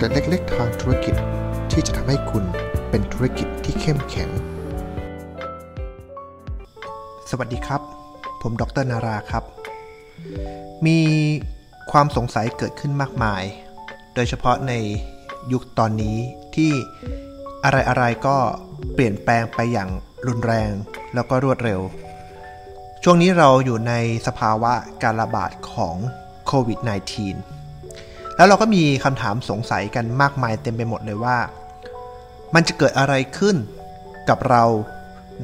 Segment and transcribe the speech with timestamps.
[0.00, 1.14] เด็ดเล็กๆทางธุรกิจ
[1.72, 2.44] ที่จะทำให้คุณ
[2.90, 4.30] เป็นธุรกิจที่เข้มแข็ง
[7.30, 7.80] สวัสดีครับ
[8.42, 9.44] ผมดรนาราครับ
[10.86, 10.98] มี
[11.90, 13.42] ความสงสัยเกิดขึ้นมากมาย
[14.14, 14.72] โดยเฉพาะใน
[15.52, 16.16] ยุคตอนนี้
[16.54, 16.72] ที่
[17.64, 18.36] อะไรๆก็
[18.94, 19.90] เปลี่ยนแปลงไปอย่าง
[20.26, 20.70] รุนแรง
[21.14, 21.80] แล้วก็รวดเร็ว
[23.02, 23.92] ช่วงนี้เราอยู่ใน
[24.26, 24.72] สภาวะ
[25.02, 25.96] การระบาดของ
[26.46, 27.57] โควิด -19
[28.38, 31.38] แล้วเราก็มีคำถามสงสัยกันมากมายเต็มไปหมดเลยว่า
[32.54, 33.56] มันจะเกิดอะไรขึ้น
[34.28, 34.64] กับเรา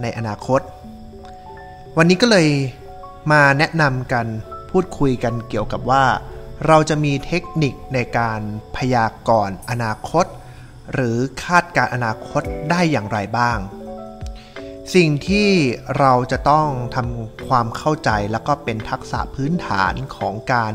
[0.03, 0.61] ในอนาคต
[1.97, 2.49] วันนี้ก็เลย
[3.33, 4.27] มาแนะนำกัน
[4.71, 6.05] พูดคุยกันเกี่ยวกับว่า
[6.67, 8.41] เราจะมีเทคนิคในการ
[8.77, 10.27] พยากรณ์อนาคต
[10.93, 13.59] หรือคาดการอนาคตได้อย่างไรบ้าง
[14.95, 15.51] สิ่งที่
[15.99, 20.75] เราจะต้องทำความเข้าใจแล้วก็เป็นทักษะพื้นฐานของการ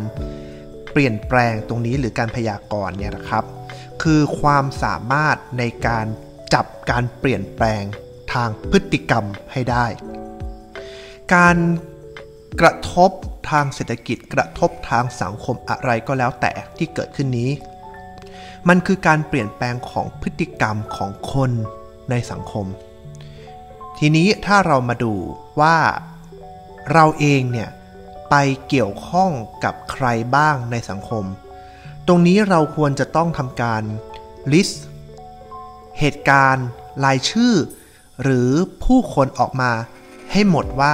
[0.91, 3.43] เปลี่ยนแปลงตรงนี้หรือการพยากรณ์เนี่ยนะครับ
[4.01, 6.05] คือความสามารถในการ
[6.53, 7.83] จับการเปลี่ยนแปลง
[8.33, 9.85] ทางพฤติกรรมให้ได้
[11.33, 11.57] การ
[12.61, 13.11] กระทบ
[13.49, 17.51] ทางเศรษฐกิจกระทบทางสังคมอะไรก็แล้วแต่ที่เกิดขึ้นนี้
[18.69, 21.51] มันคือการเปลี่ยนแปลงของพฤติกรรมของคน
[22.09, 22.65] ในสังคม
[23.99, 25.13] ทีนี้ถ้าเรามาดู
[25.61, 25.77] ว่า
[26.93, 27.69] เราเองเนี่ย
[28.29, 28.35] ไป
[28.69, 29.31] เกี่ยวข้อง
[29.63, 31.25] กับใครบ้างในสังคม
[32.07, 33.83] ตรงนี้เราควรจะต้องทำการ
[34.51, 34.77] list
[35.99, 36.67] เหตุการณ์
[37.05, 37.53] รายชื่อ
[38.23, 38.49] หรือ
[38.83, 39.71] ผู้คนออกมา
[40.31, 40.93] ให้หมดว่า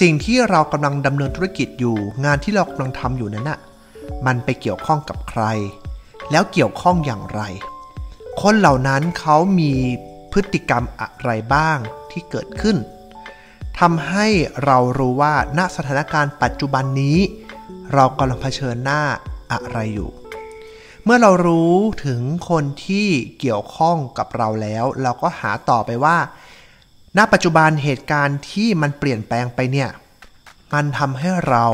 [0.00, 3.58] สิ่งที่เรากำลังดำเนินธุรกิจอยู่ งานที่เรากำลังทำอยู่นั้นน่ะ
[4.26, 5.42] มันไปเกี่ยวข้องกับใคร
[6.30, 7.42] แล้วเกี่ยวข้องอย่างไร
[8.42, 9.72] คนเหล่านั้นเขามี
[10.32, 11.78] พฤติกรรมอะไรบ้าง
[12.10, 12.76] ที่เกิดขึ้น
[13.84, 14.26] ทำให้
[14.64, 17.18] เรารู้ว่าณสถานการณ์ปัจจุบันนี้
[17.94, 19.02] เรากำลังเผชิญหน้า
[19.52, 20.10] อะไรอยู่
[21.04, 21.74] เมื่อเรารู้
[22.06, 23.08] ถึงคนที่
[23.40, 26.18] เกี่ยวข้องกับเราแล้ว เราก็หาต่อไปว่า
[27.16, 29.90] ณปัจจุบันเหตุการณ์ที่มันเปลี่ยนแปลงไปเนี่ย
[30.72, 31.66] มันทำให้เรา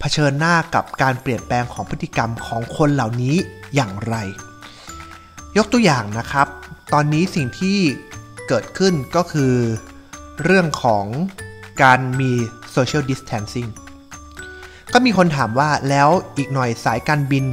[0.00, 3.36] เผชิญหน้ากับการเปลี่ยนแปลงของพฤติกรรมของคนเหล่านี้
[3.74, 4.16] อย่างไร
[5.56, 6.46] ยกตัวอย่างนะครับ
[6.92, 7.78] ตอนนี้สิ่งที่
[8.48, 9.54] เกิดขึ้นก็คือ
[10.44, 11.04] เรื่องของ
[11.82, 12.32] การมี
[12.74, 13.70] social distancing
[14.92, 17.44] ก็มีคนถามว่าแล้วอีกหน่อยสายการบิน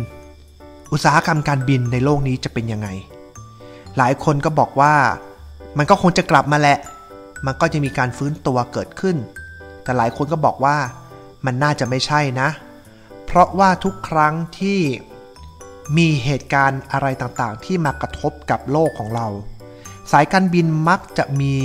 [0.92, 2.88] อุตสาหกรรมการบินในโลกนี้จะเป็นยังไง
[3.98, 4.96] หลายคนก็บอกว่า
[5.78, 6.78] มันก็คงจะกลับมาแหละ
[7.46, 9.18] มันก็จะมีการฟื้นตัวเกิดขึ้น
[9.84, 10.78] แต่หลายคนก็บอกว่า
[11.46, 12.50] มันน่าจะไม่ใช่นะ
[13.26, 14.80] เพราะว่าทุกครั้งที่
[15.98, 19.28] มีเหตุการณ์อะไรต่างๆ ที่มากระทบกับโลกของเรา
[20.12, 21.56] สายการบินมักจะมี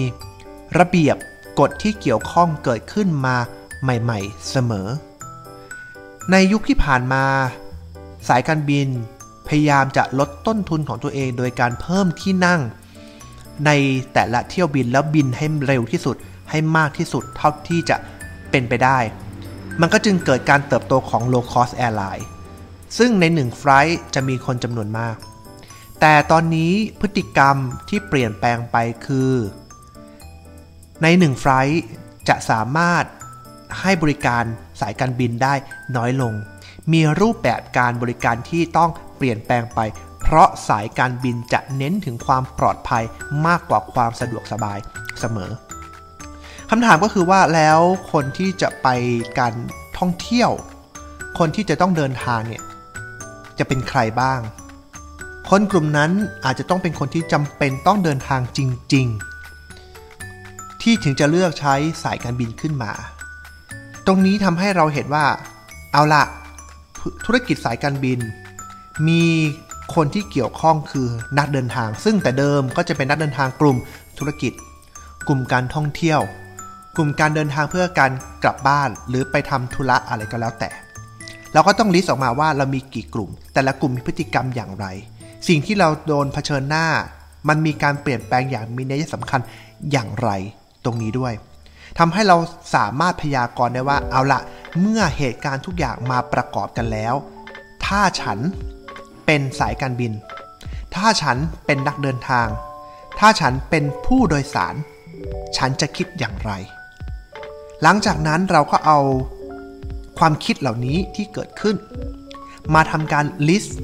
[0.79, 1.17] ระเบียบ
[1.61, 3.37] กฎที่เกี่ยวข้องเกิดขึ้นมา
[3.83, 4.89] ใหม่ๆเสมอ
[6.31, 7.25] ในยุคที่ผ่านมา
[8.29, 8.89] สายการบิน
[9.49, 12.61] พยายามจะลดต้นทุนของตัวเองโดยการเพิ่มที่นั่ง
[13.67, 13.71] ใน
[14.13, 16.17] แต่ละเที่ยวบินแล้วบินให้เร็วที่สุด
[16.51, 17.97] ให้มากที่สุดเท่าที่จะ
[18.51, 18.99] เป็นไปได้
[19.81, 22.25] มันก็จึงเกิดการเติบโตของ low cost airline
[22.99, 25.17] ซึ่งในหนึ่งไฟล์จะมีคนจำนวนมาก
[26.01, 27.57] แต่ตอนนี้พฤติกรรม
[27.89, 29.33] ที่เปลี่ยนแปลงไปคือ
[31.03, 31.81] ในหนึ่งไฟล์
[32.29, 33.05] จะสามารถ
[33.81, 34.45] ให้บริการ
[34.81, 35.55] สายการบินได้
[35.97, 36.33] น้อยลง
[36.93, 39.81] มีรูปแบบการบริการที่ต้องเปลี่ยนแปลงไป
[40.21, 43.05] เพราะสายการบินจะเน้นถึงความปลอดภัย
[43.47, 44.79] มากกว่าความสะดวกสบาย
[45.21, 45.51] เสมอ
[46.71, 47.79] คำถามก็คือว่าแล้ว
[48.13, 48.89] คนที่จะไป
[49.39, 49.55] การ
[49.99, 50.51] ท่องเที่ยว
[51.39, 52.63] คนที่จะต้องเดินทางเนี่ย
[53.59, 54.41] จะเป็นใครบ้าง
[55.51, 56.11] คนกลุ่มนั้น
[56.45, 58.61] อาจจะต้องเป็นคนที่จำเป็นต้องเดินทางจ
[58.95, 59.28] ริง ๆ
[60.83, 62.93] ที่ถึงจะเลือกใช้สายการบินขึ้นมา
[64.07, 65.25] ตรงนี้ทำให้เราเห็นว่า
[65.93, 66.23] เอาละ
[67.25, 68.19] ธุรกิจสายการบิน
[69.09, 69.23] มี
[69.95, 71.09] คนที่เกี่ยวข้องคือ
[71.39, 73.77] นักเดินทาง ซึ่งแต่เดิมก็จะเป็นนักเดินทางกลุ่ม
[74.19, 74.53] ธุรกิจ
[75.29, 76.21] กลุ่มการท่องเที่ยว
[76.97, 78.13] กลุ่มการเดินทางเพื่อการ
[78.43, 80.71] กลับบ้าน หรือไปทำธุระอะไรก็แล้วแต่
[81.53, 84.87] เราก็ต้องลิสต์ออกมาว่าเรามีกี่กลุ่ม แต่ละกลุ่มมีพฤติกรรมอย่างไร
[85.49, 86.87] สิ่งที่เราโดนเผชิญหน้า
[87.49, 89.41] มันมีการเปลี่ยนแปลงอย่างมีนัยสำคัญ
[89.93, 90.31] อย่างไร
[90.89, 91.33] รงนี้ด้วย
[91.99, 92.37] ทำให้เรา
[92.75, 94.41] สามารถพยากรณ์ได้ว่าเอาละ
[94.81, 97.15] เมื่อเหตุการณ์ทุกอย่างมาประกอบกันแล้ว
[97.87, 98.39] ถ้าฉัน
[99.27, 100.13] เป็นสายการบิน
[100.95, 101.37] ถ้าฉัน
[101.67, 102.49] เป็นนักเดินทาง
[103.19, 104.75] ถ้าฉันเป็นผู้โดยสาร
[105.57, 106.53] ฉันจะคิดอย่างไร
[107.83, 108.99] หลังจากนั้นเราก็เอา
[110.19, 111.77] ความคิดเหล่านี้ที่เกิดขึ้น
[112.75, 113.79] มาทำการลิสต์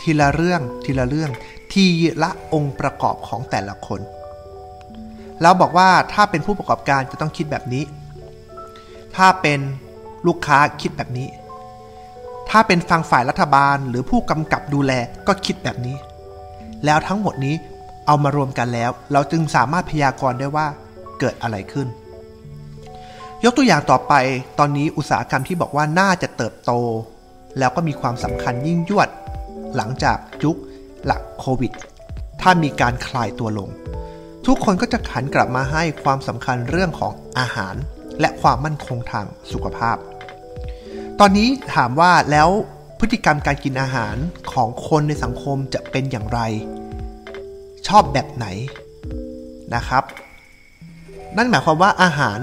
[0.00, 1.30] ทีละเรื่องทีละเรื่อง
[1.72, 1.84] ที
[2.22, 4.00] ละองค์ประกอบของแต่ละคน
[5.40, 7.84] แล้วบอกว่าถ้าเป็นผู้ประกอบการจะต้องคิดแบบนี้
[9.16, 9.60] ถ้าเป็น
[10.26, 11.28] ลูกค้าคิดแบบนี้
[12.50, 14.92] ถ้าเป็นฟังฝ่ายรัฐบาลหรือผู้กำกับดูแล
[15.26, 15.96] ก็คิดแบบนี้
[16.84, 17.54] แล้วทั้งหมดนี้
[18.06, 20.66] เอามารวมกันแล้ว เราจึงสามารถพยากรณ์ได้ว่า
[21.18, 21.88] เกิดอะไรขึ้น
[23.44, 24.14] ยกตัวอย่างต่อไป
[24.58, 26.72] ตอนนี้อุตสาหกรรมที่บอกว่าน่าจะเติบโต
[27.58, 29.08] แล้วก็มีความสำคัญยิ่งยวด
[29.76, 30.56] หลังจากยุค
[31.04, 31.72] หลักโควิด
[32.40, 33.68] ถ้ามีการคลายตัวลง
[34.46, 37.74] ทุกคนก็จะขันกลับมาให้ความสำคัญเรื่องของอาหาร
[38.20, 39.96] และความมั่นคงทางสุขภาพ
[41.20, 42.48] ตอนนี้ถามว่าแล้ว
[42.98, 44.16] พฤติกรรมการกินอาหาร
[44.52, 46.40] ของคนในสังคมจะเป็นอย่างไร
[47.88, 48.46] ชอบแบบไหน
[49.74, 50.04] นะครับ
[51.36, 52.38] นั่นหมายความว่าอาหาร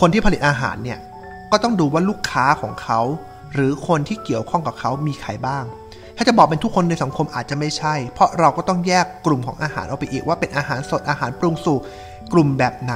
[0.00, 0.98] คนที่ผลิตอาหารเนี่ย
[1.50, 3.00] ก็ต้องดูว่าลูกค้าของเขา
[3.54, 5.64] หรือคนที่เกี่ยวข้องกับเขามีใครบ้าง
[6.20, 11.80] ถ้าจะบอกเป็นทุกคนในสังคมอาจจะไม่ใช่ เพราะเราก็ต้องแยกกลุ่มของอาหารออกไปอีกว่าเป็นอาหารสดอาหารปรุงสุก
[12.32, 12.94] กลุ่มแบบไหน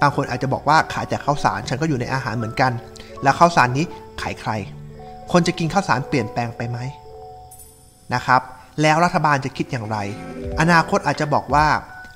[0.00, 2.72] บางคนอาจจะบอกว่าขายแต่ข้าวสารฉันก็อยู่ในอาหารเหมือนกัน
[3.22, 3.84] แล้วข้าวสารนี้
[4.22, 4.50] ขายใคร
[5.32, 6.78] คนจะกินข้าวสารเปลี่ยนแปลงไปไหม
[8.14, 8.40] นะครับ
[8.82, 9.96] แล้วรัฐบาลจะคิดอย่างไร
[10.60, 11.66] อนาคตอาจจะบอกว่า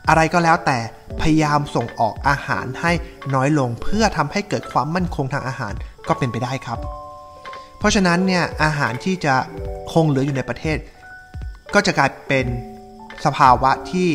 [0.08, 0.78] อะไรก็แล้วแต่
[1.20, 2.92] พยายามส่งออกอาหารให้
[3.34, 5.74] น้อยลงเพื่อทำให้เกิดความมั่นคงทางอาหาร
[6.08, 6.80] ก็เป็นไปได้ครับ
[7.78, 9.34] เพราะฉะนั้นเนี่ยอาหารที่จะ
[9.92, 10.78] คงเหลืออยู่ในประเทศ
[11.74, 12.46] ก็จะกลายเป็น
[13.24, 14.08] สภาวะที่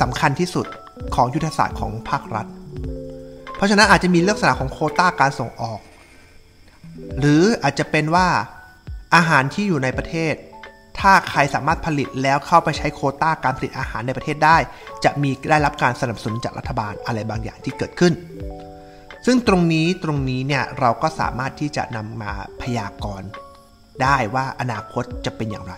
[0.00, 0.66] สำคัญที่สุด
[1.14, 2.46] ของยุทธศาสตร์ของภาครัฐ
[3.56, 5.80] เพราะฉะนั้นอาจจะมีลักษณะของโคต้าการส่งออก
[7.18, 8.28] หรืออาจจะเป็นว่า
[9.14, 10.34] อาหารที่อยู่ในประเทศ
[11.00, 14.56] ถ้าใครสามารถผลิตแล้วเข้าไปใช้โคต้าการผลิตอาหารในประเทศได้
[15.04, 18.12] จะมีได้รับการสนับสนุนจากรัฐบาลอะไรบางอย่างที่เกิดขึ้น
[19.26, 22.32] ซึ่งตรงนี้ตรงนี้เนี่ยเราก็สามารถที่จะนำมา
[22.62, 23.28] พยากรณ์
[24.02, 25.74] ได้ว่าอนาคตจะเป็นอย่างไร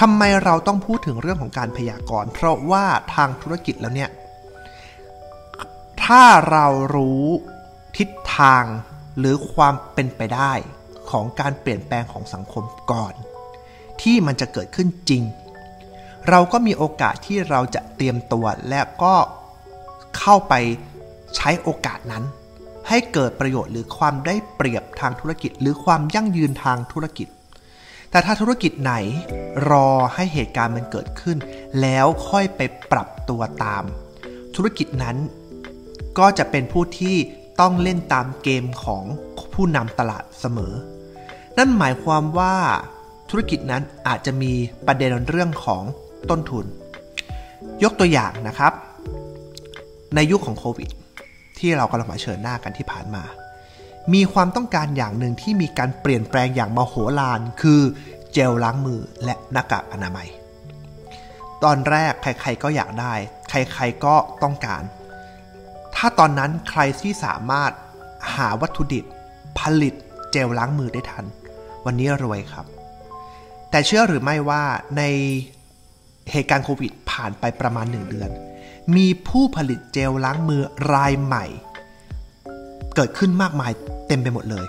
[0.00, 2.84] ทำไมเราต้องพูดถึงเรื่องของการพยากรณ์ เพราะว่า
[3.14, 4.10] ทางธุรกิจแล้วเนี่ย
[6.04, 7.24] ถ้าเรารู้
[7.96, 8.64] ทิศทาง
[9.18, 10.52] หรือความเป็นไปได้
[11.10, 13.14] ของการเปลี่ยนแปลงของสังคมก่อน
[14.02, 15.22] ที่มันจะเกิดขึ้นจริง
[16.28, 19.14] เราก็มีโอกาสที่เราจะเตรียมตัวและก็
[20.18, 20.54] เข้าไป
[21.36, 22.24] ใช้โอกาสนั้น
[22.96, 27.28] ให้เกิดประโยชน์หรือความได้เปรียบทางธุรกิจ หรือความยั่งยืนทางธุรกิจ
[28.10, 28.94] แต่ถ้าธุรกิจไหน
[29.70, 31.38] รอให้เหตุการณ์มันเกิดขึ้น
[31.80, 32.60] แล้วค่อยไป
[32.92, 33.84] ปรับตัวตาม
[34.56, 35.16] ธุรกิจนั้น
[36.18, 37.16] ก็จะเป็นผู้ที่
[37.60, 39.04] ต้องเล่นตามเกมของ
[39.54, 40.74] ผู้นำตลาดเสมอ
[41.58, 42.54] นั่นหมายความว่า
[43.30, 44.52] ธุรกิจนั้นอาจจะมี
[44.86, 45.82] ประเด็นเรื่องของ
[46.30, 46.66] ต้นทุน
[47.82, 48.72] ยกตัวอย่างนะครับ
[50.14, 50.90] ในยุคของโควิด
[51.64, 53.24] ที่เรากำลังมาเชิญหน้ากันที่ผ่านมา
[54.14, 57.80] มีความต้องการอย่างหนึ่งที่มีการเปลี่ยนแปลงอย่างมโหฬารคือ
[58.32, 60.28] เจลล้างมือและหน้ากากอนามัย
[61.64, 63.14] ตอนแรกใครๆก็อยากได้
[63.50, 64.82] ใครๆก็ต้องการ
[65.94, 67.72] ถ้าตอนนั้นใครที่สามารถ
[68.34, 69.04] หาวัตถุดิบ
[69.58, 69.94] ผลิต
[70.32, 71.24] เจลล้างมือได้ทัน
[71.84, 72.66] วันนี้รวยครับ
[73.70, 74.62] แต่เชื่อหรือไม่ว่า
[74.96, 75.02] ใน
[76.32, 78.30] เหตุการณ์โควิดผ่านไปประมาณ 1 เดือน
[78.96, 81.44] มีผู้ผลิตเจลล้างมือรายใหม่
[82.94, 83.72] เกิดขึ้นมากมาย
[84.06, 84.66] เต็มไปหมดเลย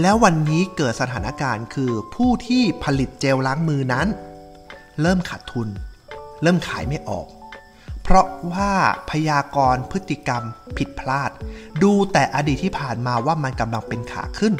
[0.00, 4.06] แล้ววันนี้เกิดสถานการณ์คือผู้ที่ผลิตเจลล้างมือนั้น
[5.00, 5.68] เริ่มขาดทุน
[6.42, 7.26] เริ่มขายไม่ออก
[8.02, 8.72] เพราะว่า
[9.10, 10.42] พยากรณ์พฤติกรรม
[10.76, 11.30] ผิดพลาด
[11.82, 14.54] ดูแต่อดีตที่ผ่านมาว่ามันกำลังเป็นขาขึ้น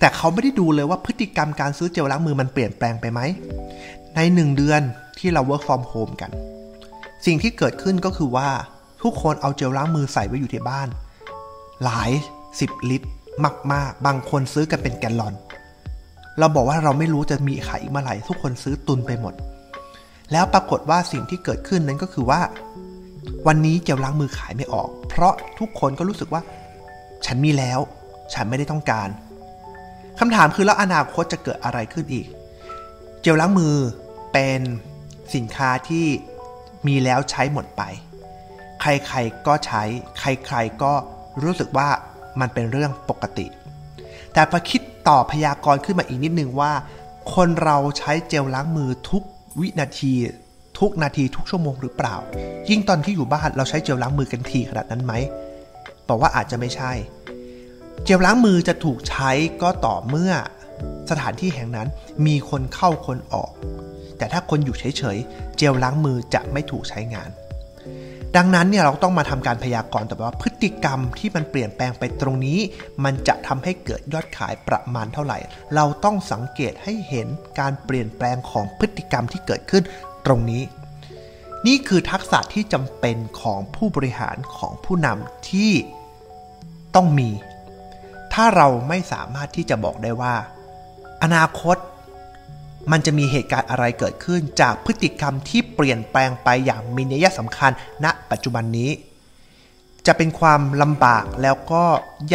[0.00, 3.20] แต่เขาไม่ได้ดูเลยว่าพฤติกรรมการซื้อเจลล้างมือมันเปลี่ยนแปลงไปไหม
[4.14, 4.80] ในหนึ่งเดือน
[5.18, 6.30] ที่เรา work from home กัน
[7.26, 8.48] สิ่งที่เกิดขึ้นก็คือว่า
[9.02, 10.88] ทุกคนเอาเจลล้างมือใส่ไว้อยู่ที่บ้าน
[11.84, 12.10] หลาย
[12.60, 13.08] สิบลิตร
[13.72, 15.34] มาก ๆ บางคนซื้อกันเป็นแกลลอน
[16.38, 19.34] เราบอกว่าเราไม่รู้จะมีขายอีกเมื่อไหร่ทุกคนซื้อตุนไปหมด
[20.32, 22.40] แล้วปรากฏว่าสิ่งที่เกิดขึ้นนั้นก็คือว่า
[23.46, 26.42] วันนี้เจลล้างมือขายไม่ออก เพราะทุกคนก็รู้สึกว่า
[27.26, 27.80] ฉันมีแล้ว
[28.34, 29.08] ฉันไม่ได้ต้องการ
[30.18, 32.26] คำถามคือแล้วอนาคตจะเกิดอะไรขึ้นอีก
[33.22, 33.74] เจลล้างมือ
[34.32, 34.60] เป็น
[35.34, 36.06] สินค้าที่
[36.86, 37.82] มีแล้วใช้หมดไป
[38.80, 39.82] ใครๆก็ใช้
[40.18, 40.92] ใครๆก็
[41.42, 41.88] รู้สึกว่า
[42.40, 43.46] มันเป็นเรื่องปกติ
[44.34, 46.72] แต่พอคิดต่อพยากรณ์ขึ้นมาอีกนิดนึงว่า
[47.34, 49.22] คนเราใช้เจลล้างมือทุก
[49.60, 50.12] วินาที
[50.78, 52.16] ทุกนาทีทุกชั่วโมงหรือเปล่า
[52.68, 55.12] ยิ่งตอนที่อยู่บ้านเราใช้เจลล้างมือกันทีขนาดนั้นไหม
[56.08, 56.92] บอกว่าอาจจะไม่ใช่
[58.04, 59.30] เจลล้างมือจะถูกใช้
[59.62, 60.32] ก็ต่อเมื่อ
[61.10, 61.88] สถานที่แห่งนั้น
[62.26, 63.50] มีคนเข้าคนออก
[64.18, 67.30] แต่ถ้าคนอยู่เฉยๆ เจลล้างมือจะไม่ถูกใช้งาน
[68.36, 72.58] ดังนั้นเนี่ยเราต้องมาทำการพยากรณ์แต่ว่าพฤติกรรมที่มันเปลี่ยนแปลงไปตรงนี้
[73.04, 75.38] มันจะทำให้เกิดยอดขายประมาณเท่าไหร่
[75.74, 77.28] เราต้องสังเกตให้เห็น
[77.60, 79.82] การเปลี่ยนแปลงของพฤติกรรมที่เกิดขึ้น
[80.26, 80.62] ตรงนี้
[81.66, 85.72] นี่คือทักษะที่จำเป็นของผู้บริหารของผู้นำที่
[86.94, 87.30] ต้องมี
[88.32, 90.34] ถ้าเราไม่สามารถที่จะบอกได้ว่า
[91.22, 91.76] อนาคต
[92.92, 97.70] มันจะมีเหตุการณ์อะไรเกิดขึ้น จากพฤติกรรมที่เปลี่ยนแปลงไปอย่างมีนัยสำคัญ
[98.04, 98.90] ณ ปัจจุบันนี้
[100.06, 101.84] จะเป็นความลำบากแล้วก็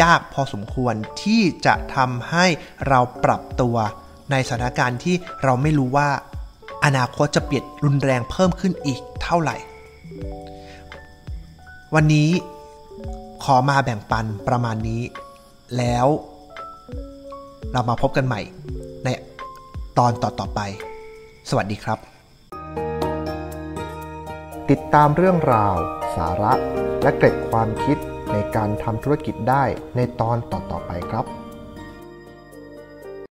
[0.02, 2.46] ยากพอสมควรที่จะทำให้
[2.88, 3.76] เราปรับตัว
[4.30, 6.08] ในสถานการณ์ที่เราไม่รู้ว่า
[6.84, 9.56] อนาคตจะเปลี่ยนรุนแรงเพิ่มขึ้นอีกเท่าไหร่
[11.94, 12.30] วันนี้
[13.44, 15.02] ขอมาแบ่งปันประมาณนี้
[15.76, 16.06] แล้ว
[17.72, 18.40] เรามาพบกันใหม่
[19.98, 20.60] ตอนต่อๆไป
[21.48, 21.98] สวัสดีครับ
[24.70, 25.74] ติดตามเรื่องราว
[26.16, 26.52] สาระ
[27.02, 27.98] และเกร็ดความคิด
[28.32, 29.64] ในการทำธุรกิจได้
[29.96, 31.24] ในตอนต่อๆไปครับ